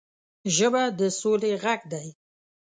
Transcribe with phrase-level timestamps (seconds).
[0.55, 2.07] ژبه د سولې غږ دی